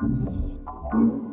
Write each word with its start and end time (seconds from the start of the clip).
Thank 0.00 1.27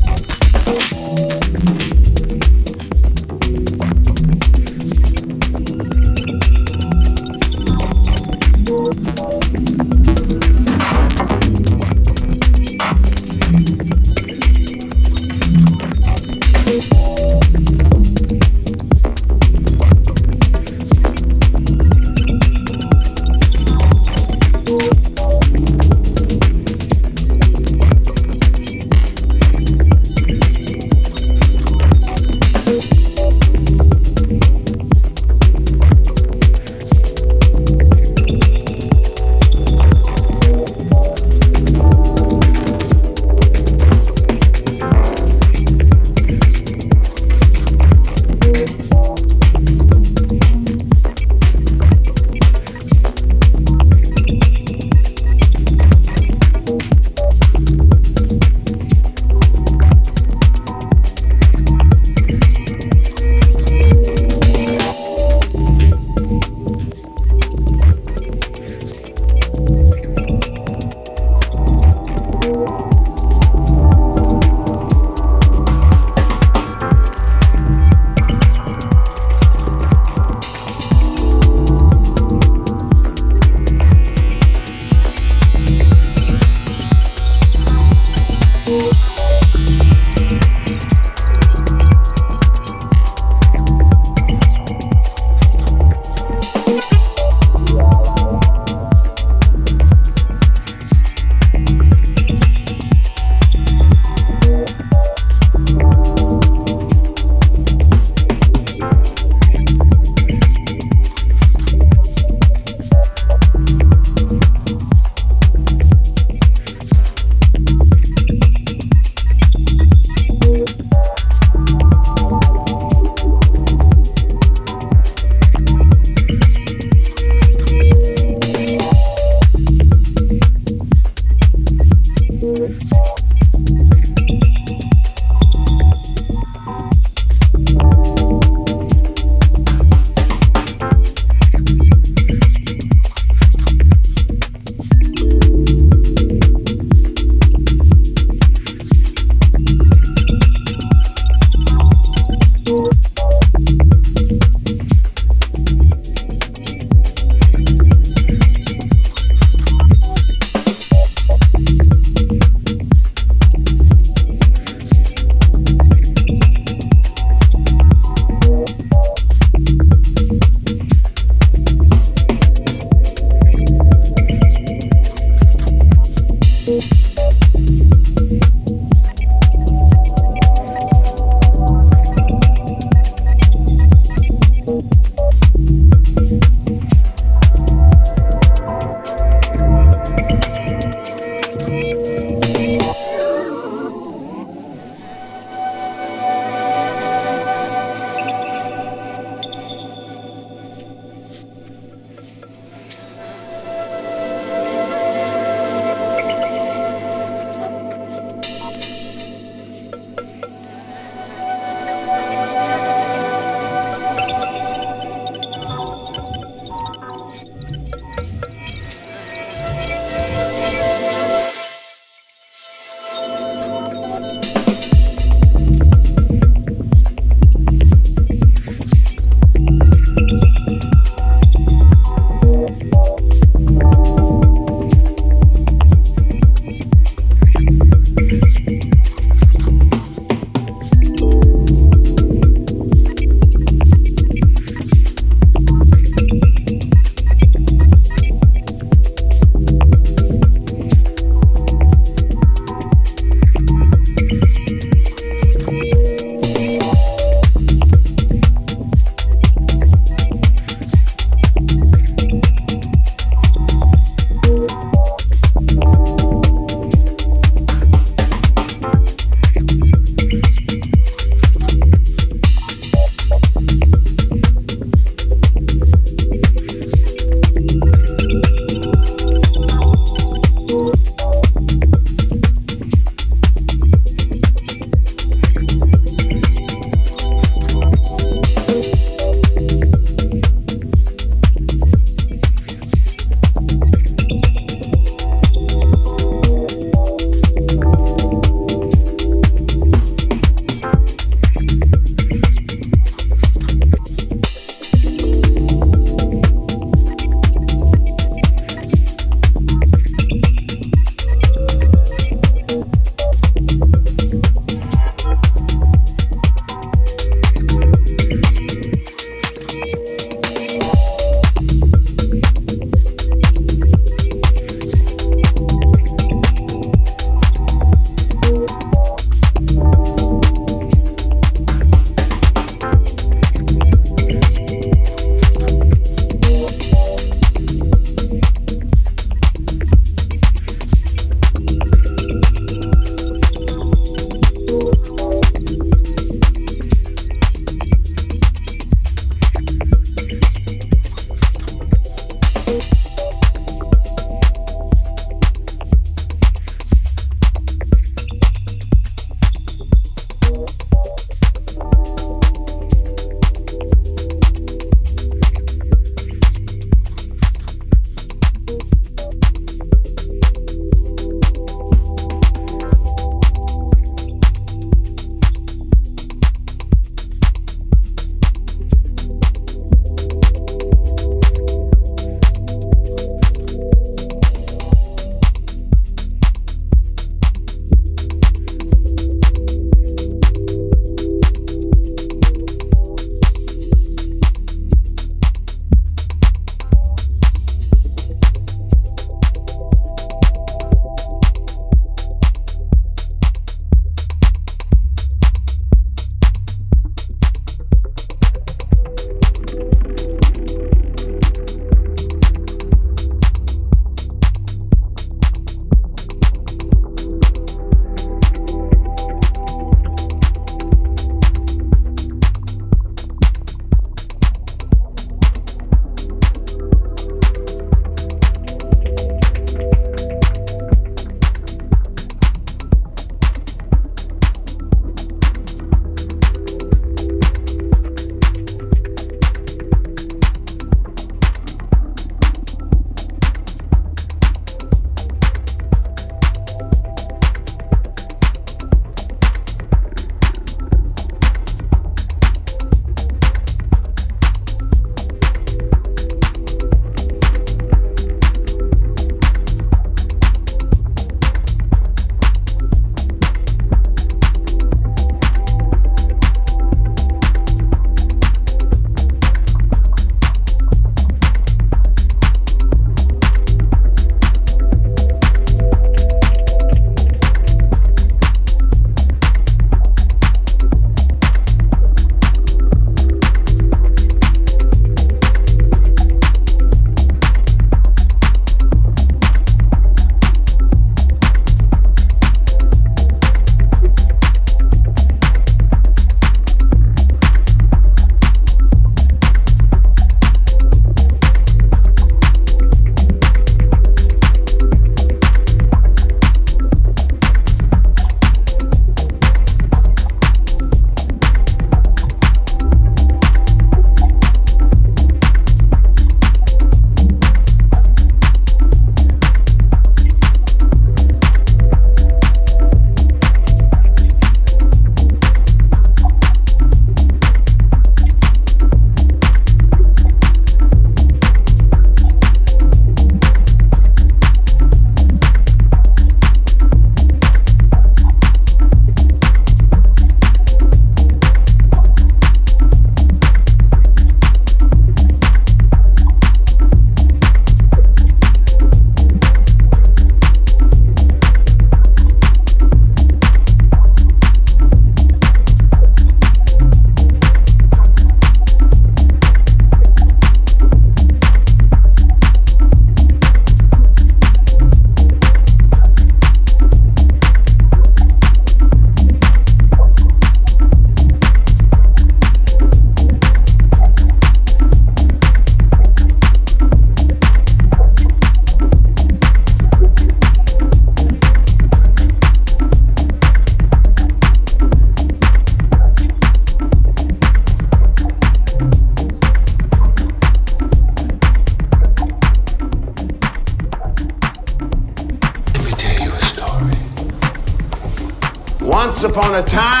upon 599.23 599.53
a 599.55 599.61
time, 599.61 600.00